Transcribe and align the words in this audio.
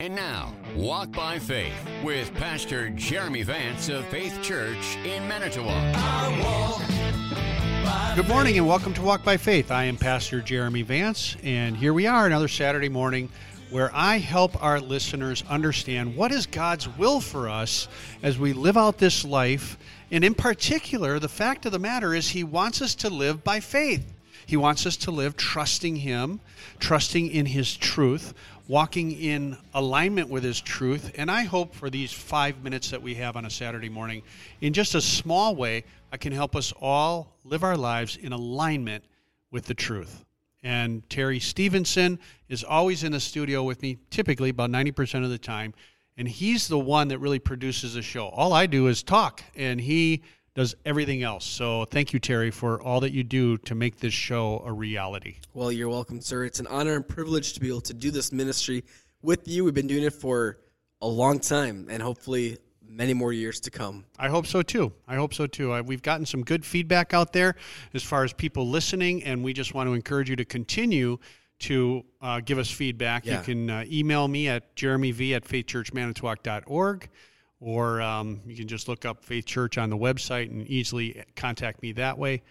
And 0.00 0.14
now, 0.14 0.54
Walk 0.76 1.10
by 1.10 1.40
Faith 1.40 1.74
with 2.04 2.32
Pastor 2.34 2.88
Jeremy 2.90 3.42
Vance 3.42 3.88
of 3.88 4.06
Faith 4.06 4.40
Church 4.44 4.96
in 4.98 5.26
Manitowoc. 5.26 5.74
Good 8.14 8.28
morning 8.28 8.58
and 8.58 8.68
welcome 8.68 8.94
to 8.94 9.02
Walk 9.02 9.24
by 9.24 9.36
Faith. 9.36 9.72
I 9.72 9.82
am 9.82 9.96
Pastor 9.96 10.40
Jeremy 10.40 10.82
Vance, 10.82 11.36
and 11.42 11.76
here 11.76 11.92
we 11.92 12.06
are 12.06 12.26
another 12.26 12.46
Saturday 12.46 12.88
morning 12.88 13.28
where 13.70 13.90
I 13.92 14.18
help 14.18 14.62
our 14.62 14.78
listeners 14.78 15.42
understand 15.48 16.14
what 16.14 16.30
is 16.30 16.46
God's 16.46 16.88
will 16.96 17.20
for 17.20 17.48
us 17.48 17.88
as 18.22 18.38
we 18.38 18.52
live 18.52 18.76
out 18.76 18.98
this 18.98 19.24
life. 19.24 19.76
And 20.12 20.22
in 20.22 20.36
particular, 20.36 21.18
the 21.18 21.28
fact 21.28 21.66
of 21.66 21.72
the 21.72 21.80
matter 21.80 22.14
is, 22.14 22.28
He 22.28 22.44
wants 22.44 22.80
us 22.80 22.94
to 22.94 23.10
live 23.10 23.42
by 23.42 23.58
faith. 23.58 24.14
He 24.46 24.56
wants 24.56 24.86
us 24.86 24.96
to 24.98 25.10
live 25.10 25.36
trusting 25.36 25.96
Him, 25.96 26.40
trusting 26.78 27.30
in 27.30 27.46
His 27.46 27.76
truth, 27.76 28.34
walking 28.66 29.12
in 29.12 29.56
alignment 29.74 30.28
with 30.28 30.44
His 30.44 30.60
truth. 30.60 31.12
And 31.16 31.30
I 31.30 31.44
hope 31.44 31.74
for 31.74 31.90
these 31.90 32.12
five 32.12 32.62
minutes 32.62 32.90
that 32.90 33.02
we 33.02 33.14
have 33.16 33.36
on 33.36 33.44
a 33.44 33.50
Saturday 33.50 33.88
morning, 33.88 34.22
in 34.60 34.72
just 34.72 34.94
a 34.94 35.00
small 35.00 35.54
way, 35.54 35.84
I 36.12 36.16
can 36.16 36.32
help 36.32 36.56
us 36.56 36.72
all 36.80 37.34
live 37.44 37.64
our 37.64 37.76
lives 37.76 38.16
in 38.16 38.32
alignment 38.32 39.04
with 39.50 39.66
the 39.66 39.74
truth. 39.74 40.24
And 40.62 41.08
Terry 41.08 41.40
Stevenson 41.40 42.18
is 42.48 42.64
always 42.64 43.04
in 43.04 43.12
the 43.12 43.20
studio 43.20 43.62
with 43.62 43.80
me, 43.82 43.98
typically 44.10 44.50
about 44.50 44.70
90% 44.70 45.24
of 45.24 45.30
the 45.30 45.38
time. 45.38 45.72
And 46.16 46.26
he's 46.26 46.66
the 46.66 46.78
one 46.78 47.08
that 47.08 47.18
really 47.18 47.38
produces 47.38 47.94
the 47.94 48.02
show. 48.02 48.26
All 48.26 48.52
I 48.52 48.66
do 48.66 48.88
is 48.88 49.04
talk, 49.04 49.42
and 49.54 49.80
he 49.80 50.22
does 50.58 50.74
everything 50.84 51.22
else. 51.22 51.44
So 51.44 51.84
thank 51.84 52.12
you, 52.12 52.18
Terry, 52.18 52.50
for 52.50 52.82
all 52.82 52.98
that 53.02 53.12
you 53.12 53.22
do 53.22 53.58
to 53.58 53.76
make 53.76 54.00
this 54.00 54.12
show 54.12 54.60
a 54.66 54.72
reality. 54.72 55.36
Well, 55.54 55.70
you're 55.70 55.88
welcome, 55.88 56.20
sir. 56.20 56.44
It's 56.44 56.58
an 56.58 56.66
honor 56.66 56.96
and 56.96 57.06
privilege 57.06 57.52
to 57.52 57.60
be 57.60 57.68
able 57.68 57.82
to 57.82 57.94
do 57.94 58.10
this 58.10 58.32
ministry 58.32 58.82
with 59.22 59.46
you. 59.46 59.62
We've 59.62 59.72
been 59.72 59.86
doing 59.86 60.02
it 60.02 60.12
for 60.12 60.58
a 61.00 61.06
long 61.06 61.38
time 61.38 61.86
and 61.88 62.02
hopefully 62.02 62.58
many 62.84 63.14
more 63.14 63.32
years 63.32 63.60
to 63.60 63.70
come. 63.70 64.04
I 64.18 64.28
hope 64.28 64.48
so 64.48 64.62
too. 64.62 64.92
I 65.06 65.14
hope 65.14 65.32
so 65.32 65.46
too. 65.46 65.70
I, 65.70 65.80
we've 65.80 66.02
gotten 66.02 66.26
some 66.26 66.42
good 66.42 66.66
feedback 66.66 67.14
out 67.14 67.32
there 67.32 67.54
as 67.94 68.02
far 68.02 68.24
as 68.24 68.32
people 68.32 68.68
listening, 68.68 69.22
and 69.22 69.44
we 69.44 69.52
just 69.52 69.74
want 69.74 69.88
to 69.88 69.94
encourage 69.94 70.28
you 70.28 70.34
to 70.34 70.44
continue 70.44 71.18
to 71.60 72.04
uh, 72.20 72.40
give 72.40 72.58
us 72.58 72.68
feedback. 72.68 73.24
Yeah. 73.24 73.38
You 73.38 73.44
can 73.44 73.70
uh, 73.70 73.84
email 73.86 74.26
me 74.26 74.48
at 74.48 74.74
jeremyv 74.74 75.36
at 75.36 75.44
faithchurchmanitowoc.org 75.44 77.08
or 77.60 78.00
um, 78.00 78.40
you 78.46 78.56
can 78.56 78.68
just 78.68 78.88
look 78.88 79.04
up 79.04 79.24
Faith 79.24 79.46
Church 79.46 79.78
on 79.78 79.90
the 79.90 79.96
website 79.96 80.50
and 80.50 80.66
easily 80.68 81.24
contact 81.36 81.82
me 81.82 81.92
that 81.92 82.18
way. 82.18 82.42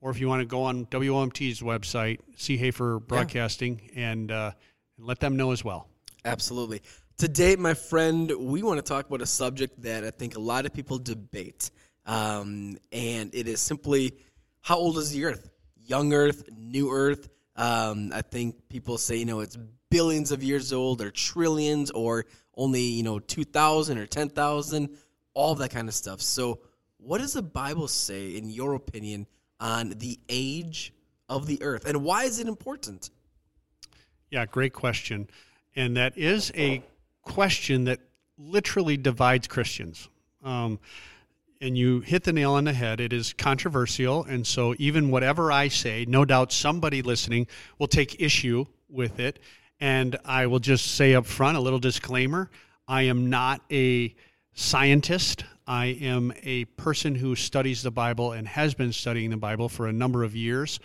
Or 0.00 0.10
if 0.10 0.20
you 0.20 0.28
want 0.28 0.40
to 0.40 0.46
go 0.46 0.62
on 0.64 0.86
WOMT's 0.86 1.60
website, 1.60 2.18
Seehafer 2.36 3.04
Broadcasting, 3.04 3.90
and, 3.96 4.30
uh, 4.30 4.52
let 4.98 5.20
them 5.20 5.36
know 5.36 5.52
as 5.52 5.64
well. 5.64 5.88
Absolutely. 6.24 6.82
Today, 7.16 7.56
my 7.56 7.74
friend, 7.74 8.30
we 8.38 8.62
want 8.62 8.78
to 8.78 8.82
talk 8.82 9.06
about 9.06 9.22
a 9.22 9.26
subject 9.26 9.82
that 9.82 10.04
I 10.04 10.10
think 10.10 10.36
a 10.36 10.40
lot 10.40 10.66
of 10.66 10.74
people 10.74 10.98
debate. 10.98 11.70
Um, 12.04 12.76
and 12.92 13.34
it 13.34 13.48
is 13.48 13.60
simply 13.60 14.12
how 14.60 14.76
old 14.76 14.98
is 14.98 15.10
the 15.12 15.24
earth? 15.24 15.48
Young 15.86 16.12
earth, 16.12 16.48
new 16.56 16.90
earth. 16.90 17.28
Um, 17.56 18.12
I 18.14 18.22
think 18.22 18.68
people 18.68 18.98
say, 18.98 19.16
you 19.16 19.24
know, 19.24 19.40
it's 19.40 19.56
billions 19.96 20.30
of 20.30 20.42
years 20.42 20.74
old 20.74 21.00
or 21.00 21.10
trillions 21.10 21.90
or 21.90 22.26
only, 22.54 22.82
you 22.82 23.02
know, 23.02 23.18
2,000 23.18 23.96
or 23.96 24.04
10,000, 24.04 24.90
all 25.32 25.54
that 25.54 25.70
kind 25.70 25.88
of 25.88 25.94
stuff. 25.94 26.20
So, 26.20 26.60
what 26.98 27.18
does 27.18 27.32
the 27.32 27.42
Bible 27.42 27.88
say, 27.88 28.36
in 28.36 28.50
your 28.50 28.74
opinion, 28.74 29.26
on 29.58 29.94
the 29.96 30.18
age 30.28 30.92
of 31.30 31.46
the 31.46 31.62
earth? 31.62 31.86
And 31.86 32.04
why 32.04 32.24
is 32.24 32.40
it 32.40 32.46
important? 32.46 33.08
Yeah, 34.30 34.44
great 34.44 34.74
question. 34.74 35.30
And 35.74 35.96
that 35.96 36.18
is 36.18 36.52
a 36.54 36.82
question 37.22 37.84
that 37.84 38.00
literally 38.36 38.98
divides 38.98 39.46
Christians. 39.46 40.10
Um, 40.44 40.78
and 41.62 41.78
you 41.78 42.00
hit 42.00 42.24
the 42.24 42.34
nail 42.34 42.52
on 42.52 42.64
the 42.64 42.74
head. 42.74 43.00
It 43.00 43.14
is 43.14 43.32
controversial. 43.32 44.24
And 44.24 44.46
so, 44.46 44.74
even 44.78 45.10
whatever 45.10 45.50
I 45.50 45.68
say, 45.68 46.04
no 46.06 46.26
doubt 46.26 46.52
somebody 46.52 47.00
listening 47.00 47.46
will 47.78 47.88
take 47.88 48.20
issue 48.20 48.66
with 48.90 49.18
it. 49.18 49.38
And 49.80 50.16
I 50.24 50.46
will 50.46 50.58
just 50.58 50.94
say 50.94 51.14
up 51.14 51.26
front 51.26 51.56
a 51.56 51.60
little 51.60 51.78
disclaimer 51.78 52.50
I 52.88 53.02
am 53.02 53.30
not 53.30 53.62
a 53.70 54.14
scientist. 54.54 55.44
I 55.66 55.86
am 55.86 56.32
a 56.44 56.64
person 56.64 57.16
who 57.16 57.34
studies 57.34 57.82
the 57.82 57.90
Bible 57.90 58.32
and 58.32 58.46
has 58.46 58.74
been 58.74 58.92
studying 58.92 59.30
the 59.30 59.36
Bible 59.36 59.68
for 59.68 59.88
a 59.88 59.92
number 59.92 60.22
of 60.22 60.36
years. 60.36 60.78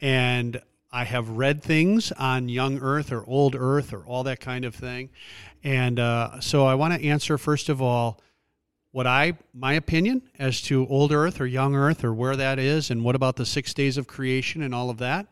And 0.00 0.60
I 0.92 1.04
have 1.04 1.30
read 1.30 1.62
things 1.62 2.12
on 2.12 2.48
young 2.48 2.78
earth 2.80 3.12
or 3.12 3.24
old 3.26 3.54
earth 3.54 3.92
or 3.92 4.04
all 4.04 4.24
that 4.24 4.40
kind 4.40 4.64
of 4.64 4.74
thing. 4.74 5.10
And 5.64 5.98
uh, 5.98 6.40
so 6.40 6.66
I 6.66 6.74
want 6.74 6.94
to 6.94 7.06
answer, 7.06 7.38
first 7.38 7.68
of 7.68 7.82
all, 7.82 8.20
what 8.90 9.06
I, 9.06 9.34
my 9.52 9.74
opinion 9.74 10.22
as 10.38 10.62
to 10.62 10.86
old 10.88 11.12
earth 11.12 11.40
or 11.40 11.46
young 11.46 11.74
earth 11.74 12.04
or 12.04 12.14
where 12.14 12.36
that 12.36 12.58
is, 12.58 12.90
and 12.90 13.04
what 13.04 13.14
about 13.14 13.36
the 13.36 13.46
six 13.46 13.74
days 13.74 13.96
of 13.96 14.06
creation 14.06 14.62
and 14.62 14.74
all 14.74 14.90
of 14.90 14.98
that. 14.98 15.26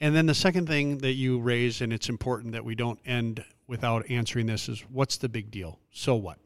And 0.00 0.14
then 0.14 0.26
the 0.26 0.34
second 0.34 0.66
thing 0.66 0.98
that 0.98 1.12
you 1.12 1.38
raise, 1.38 1.80
and 1.80 1.92
it's 1.92 2.08
important 2.08 2.52
that 2.52 2.64
we 2.64 2.74
don't 2.74 2.98
end 3.06 3.44
without 3.66 4.08
answering 4.10 4.46
this, 4.46 4.68
is 4.68 4.80
what's 4.90 5.16
the 5.16 5.28
big 5.28 5.50
deal? 5.50 5.78
So 5.90 6.14
what? 6.14 6.38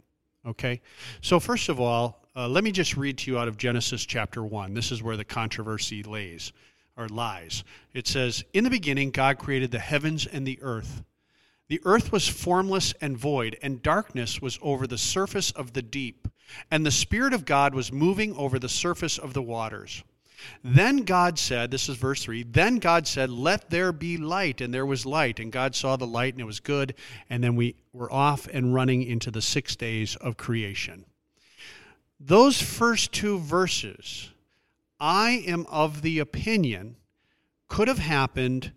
Okay. 0.46 0.80
So, 1.20 1.38
first 1.40 1.68
of 1.68 1.80
all, 1.80 2.24
uh, 2.36 2.48
let 2.48 2.64
me 2.64 2.70
just 2.70 2.96
read 2.96 3.18
to 3.18 3.30
you 3.30 3.38
out 3.38 3.48
of 3.48 3.56
Genesis 3.56 4.06
chapter 4.06 4.42
1. 4.42 4.72
This 4.72 4.92
is 4.92 5.02
where 5.02 5.16
the 5.16 5.24
controversy 5.24 6.02
lays 6.02 6.52
or 6.96 7.08
lies. 7.08 7.64
It 7.92 8.06
says, 8.06 8.44
In 8.52 8.64
the 8.64 8.70
beginning, 8.70 9.10
God 9.10 9.38
created 9.38 9.70
the 9.70 9.78
heavens 9.78 10.26
and 10.26 10.46
the 10.46 10.58
earth. 10.62 11.02
The 11.68 11.80
earth 11.84 12.10
was 12.10 12.26
formless 12.26 12.94
and 13.00 13.16
void, 13.16 13.56
and 13.62 13.82
darkness 13.82 14.40
was 14.40 14.58
over 14.62 14.86
the 14.86 14.98
surface 14.98 15.50
of 15.52 15.72
the 15.72 15.82
deep, 15.82 16.26
and 16.70 16.84
the 16.84 16.90
Spirit 16.90 17.32
of 17.32 17.44
God 17.44 17.74
was 17.74 17.92
moving 17.92 18.34
over 18.34 18.58
the 18.58 18.68
surface 18.68 19.18
of 19.18 19.34
the 19.34 19.42
waters. 19.42 20.02
Then 20.62 20.98
God 20.98 21.38
said, 21.38 21.70
this 21.70 21.88
is 21.88 21.96
verse 21.96 22.22
3, 22.22 22.44
then 22.44 22.78
God 22.78 23.06
said, 23.06 23.30
Let 23.30 23.70
there 23.70 23.92
be 23.92 24.16
light, 24.16 24.60
and 24.60 24.72
there 24.72 24.86
was 24.86 25.06
light. 25.06 25.40
And 25.40 25.50
God 25.50 25.74
saw 25.74 25.96
the 25.96 26.06
light, 26.06 26.34
and 26.34 26.40
it 26.40 26.46
was 26.46 26.60
good. 26.60 26.94
And 27.28 27.42
then 27.42 27.56
we 27.56 27.76
were 27.92 28.12
off 28.12 28.46
and 28.52 28.74
running 28.74 29.02
into 29.02 29.30
the 29.30 29.42
six 29.42 29.76
days 29.76 30.16
of 30.16 30.36
creation. 30.36 31.04
Those 32.18 32.60
first 32.60 33.12
two 33.12 33.38
verses, 33.38 34.30
I 34.98 35.42
am 35.46 35.66
of 35.66 36.02
the 36.02 36.18
opinion, 36.18 36.96
could 37.68 37.88
have 37.88 37.98
happened 37.98 38.72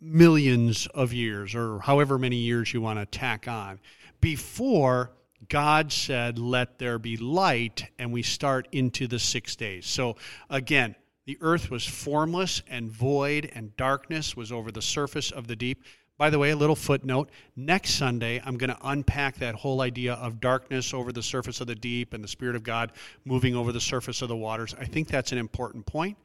millions 0.00 0.86
of 0.88 1.12
years, 1.12 1.54
or 1.54 1.80
however 1.80 2.18
many 2.18 2.36
years 2.36 2.72
you 2.72 2.80
want 2.80 3.00
to 3.00 3.06
tack 3.06 3.48
on, 3.48 3.80
before 4.20 5.10
God 5.48 5.92
said, 5.92 6.38
Let 6.38 6.78
there 6.78 6.98
be 6.98 7.16
light, 7.16 7.86
and 7.98 8.12
we 8.12 8.22
start 8.22 8.68
into 8.72 9.06
the 9.06 9.18
six 9.18 9.54
days. 9.56 9.86
So 9.86 10.16
again, 10.50 10.96
the 11.26 11.38
earth 11.40 11.70
was 11.70 11.84
formless 11.84 12.62
and 12.68 12.90
void, 12.90 13.50
and 13.54 13.76
darkness 13.76 14.36
was 14.36 14.50
over 14.50 14.72
the 14.72 14.82
surface 14.82 15.30
of 15.30 15.46
the 15.46 15.56
deep. 15.56 15.84
By 16.16 16.30
the 16.30 16.38
way, 16.38 16.50
a 16.50 16.56
little 16.56 16.74
footnote 16.74 17.30
next 17.54 17.94
Sunday, 17.94 18.42
I'm 18.44 18.56
going 18.56 18.70
to 18.70 18.78
unpack 18.82 19.36
that 19.36 19.54
whole 19.54 19.82
idea 19.82 20.14
of 20.14 20.40
darkness 20.40 20.92
over 20.92 21.12
the 21.12 21.22
surface 21.22 21.60
of 21.60 21.68
the 21.68 21.76
deep 21.76 22.12
and 22.12 22.24
the 22.24 22.28
Spirit 22.28 22.56
of 22.56 22.64
God 22.64 22.90
moving 23.24 23.54
over 23.54 23.70
the 23.70 23.80
surface 23.80 24.20
of 24.20 24.28
the 24.28 24.36
waters. 24.36 24.74
I 24.80 24.84
think 24.84 25.06
that's 25.06 25.30
an 25.30 25.38
important 25.38 25.86
point. 25.86 26.18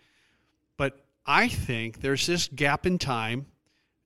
But 0.77 0.99
I 1.27 1.47
think 1.47 2.01
there's 2.01 2.25
this 2.25 2.47
gap 2.47 2.87
in 2.87 2.97
time 2.97 3.45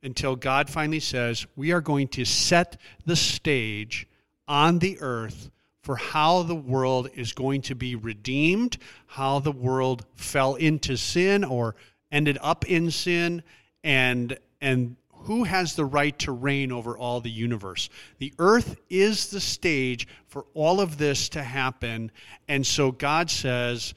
until 0.04 0.36
God 0.36 0.70
finally 0.70 1.00
says, 1.00 1.48
We 1.56 1.72
are 1.72 1.82
going 1.82 2.10
to 2.10 2.26
set 2.26 2.78
the 3.06 3.16
stage 3.16 4.08
on 4.48 4.80
the 4.80 4.98
earth 5.02 5.52
for 5.82 5.96
how 5.96 6.44
the 6.44 6.56
world 6.56 7.10
is 7.16 7.32
going 7.32 7.62
to 7.62 7.76
be 7.76 7.96
redeemed, 7.96 8.78
how 9.06 9.40
the 9.40 9.52
world 9.52 10.06
fell 10.16 10.56
into 10.56 10.98
sin 10.98 11.44
or 11.44 11.76
ended 12.12 12.38
up 12.42 12.66
in 12.66 12.92
sin, 12.92 13.42
and 13.84 14.38
and 14.60 14.96
who 15.12 15.44
has 15.44 15.76
the 15.76 15.86
right 15.86 16.18
to 16.20 16.32
reign 16.32 16.72
over 16.72 16.98
all 16.98 17.20
the 17.20 17.30
universe. 17.30 17.90
The 18.18 18.34
earth 18.40 18.78
is 18.90 19.28
the 19.28 19.42
stage 19.42 20.08
for 20.28 20.46
all 20.54 20.80
of 20.80 20.98
this 20.98 21.30
to 21.30 21.44
happen, 21.44 22.12
and 22.48 22.66
so 22.66 22.92
God 22.92 23.30
says, 23.30 23.94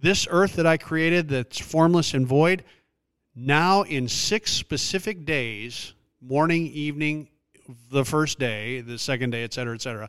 "This 0.00 0.26
earth 0.30 0.56
that 0.56 0.66
I 0.66 0.76
created, 0.76 1.28
that's 1.28 1.58
formless 1.58 2.14
and 2.14 2.26
void, 2.26 2.64
now 3.34 3.82
in 3.82 4.08
six 4.08 4.52
specific 4.52 5.24
days, 5.24 5.94
morning, 6.20 6.66
evening, 6.66 7.28
the 7.90 8.04
first 8.04 8.38
day, 8.38 8.80
the 8.80 8.98
second 8.98 9.30
day, 9.30 9.44
et 9.44 9.52
cetera, 9.52 9.74
et 9.74 9.82
cetera. 9.82 10.08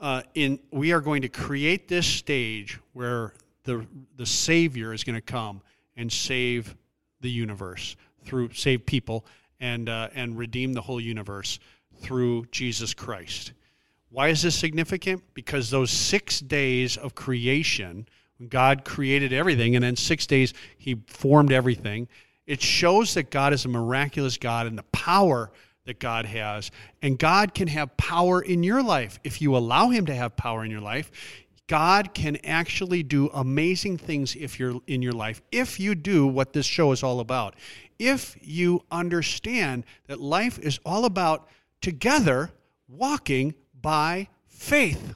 Uh, 0.00 0.22
in 0.34 0.58
we 0.70 0.92
are 0.92 1.00
going 1.00 1.22
to 1.22 1.28
create 1.28 1.88
this 1.88 2.06
stage 2.06 2.78
where 2.92 3.34
the 3.64 3.86
the 4.16 4.26
Savior 4.26 4.92
is 4.92 5.04
going 5.04 5.14
to 5.14 5.20
come 5.20 5.60
and 5.96 6.12
save 6.12 6.74
the 7.20 7.30
universe 7.30 7.96
through 8.24 8.52
save 8.52 8.84
people 8.84 9.24
and 9.60 9.88
uh, 9.88 10.08
and 10.14 10.36
redeem 10.36 10.72
the 10.72 10.80
whole 10.80 11.00
universe 11.00 11.58
through 12.00 12.44
Jesus 12.46 12.94
Christ. 12.94 13.52
Why 14.10 14.28
is 14.28 14.42
this 14.42 14.54
significant? 14.54 15.22
Because 15.34 15.70
those 15.70 15.90
six 15.90 16.40
days 16.40 16.96
of 16.96 17.14
creation, 17.14 18.06
when 18.38 18.48
God 18.48 18.84
created 18.84 19.32
everything, 19.32 19.76
and 19.76 19.84
then 19.84 19.96
six 19.96 20.26
days 20.26 20.52
He 20.78 20.96
formed 21.06 21.52
everything. 21.52 22.08
It 22.44 22.60
shows 22.60 23.14
that 23.14 23.30
God 23.30 23.52
is 23.52 23.64
a 23.64 23.68
miraculous 23.68 24.36
God, 24.36 24.66
and 24.66 24.76
the 24.76 24.82
power 24.84 25.52
that 25.84 25.98
God 25.98 26.26
has. 26.26 26.70
And 27.00 27.18
God 27.18 27.54
can 27.54 27.68
have 27.68 27.96
power 27.96 28.40
in 28.40 28.62
your 28.62 28.82
life 28.82 29.18
if 29.24 29.40
you 29.42 29.56
allow 29.56 29.88
Him 29.90 30.06
to 30.06 30.14
have 30.14 30.36
power 30.36 30.64
in 30.64 30.70
your 30.70 30.80
life. 30.80 31.10
God 31.66 32.12
can 32.12 32.36
actually 32.44 33.02
do 33.02 33.30
amazing 33.32 33.96
things 33.96 34.36
if 34.36 34.58
you're 34.58 34.80
in 34.86 35.00
your 35.00 35.12
life 35.12 35.40
if 35.50 35.80
you 35.80 35.94
do 35.94 36.26
what 36.26 36.52
this 36.52 36.66
show 36.66 36.92
is 36.92 37.02
all 37.02 37.20
about. 37.20 37.54
If 37.98 38.36
you 38.42 38.84
understand 38.90 39.84
that 40.06 40.20
life 40.20 40.58
is 40.58 40.78
all 40.84 41.04
about 41.04 41.48
together 41.80 42.50
walking 42.88 43.54
by 43.80 44.28
faith. 44.46 45.14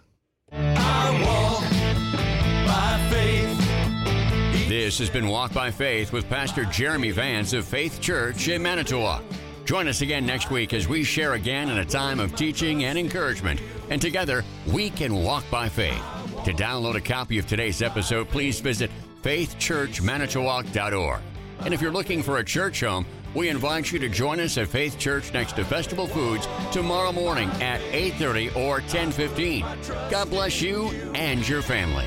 This 4.68 4.98
has 4.98 5.10
been 5.10 5.28
Walk 5.28 5.52
by 5.52 5.70
Faith 5.70 6.12
with 6.12 6.28
Pastor 6.28 6.64
Jeremy 6.64 7.10
Vance 7.10 7.52
of 7.52 7.64
Faith 7.64 8.00
Church 8.00 8.48
in 8.48 8.62
Manitowoc. 8.62 9.22
Join 9.66 9.88
us 9.88 10.00
again 10.00 10.24
next 10.24 10.48
week 10.48 10.72
as 10.72 10.86
we 10.86 11.02
share 11.02 11.34
again 11.34 11.68
in 11.68 11.78
a 11.78 11.84
time 11.84 12.20
of 12.20 12.36
teaching 12.36 12.84
and 12.84 12.96
encouragement, 12.96 13.60
and 13.90 14.00
together 14.00 14.44
we 14.72 14.90
can 14.90 15.12
walk 15.12 15.42
by 15.50 15.68
faith. 15.68 16.00
To 16.44 16.52
download 16.52 16.94
a 16.94 17.00
copy 17.00 17.36
of 17.40 17.48
today's 17.48 17.82
episode, 17.82 18.28
please 18.28 18.60
visit 18.60 18.92
faithchurchmanitowoc.org. 19.22 21.20
And 21.64 21.74
if 21.74 21.82
you're 21.82 21.90
looking 21.90 22.22
for 22.22 22.38
a 22.38 22.44
church 22.44 22.82
home, 22.82 23.06
we 23.34 23.48
invite 23.48 23.90
you 23.90 23.98
to 23.98 24.08
join 24.08 24.38
us 24.38 24.56
at 24.56 24.68
Faith 24.68 25.00
Church 25.00 25.32
next 25.32 25.56
to 25.56 25.64
Festival 25.64 26.06
Foods 26.06 26.46
tomorrow 26.70 27.10
morning 27.10 27.50
at 27.60 27.80
8:30 27.90 28.54
or 28.54 28.82
10:15. 28.82 29.66
God 30.08 30.30
bless 30.30 30.62
you 30.62 30.90
and 31.16 31.46
your 31.48 31.60
family. 31.60 32.06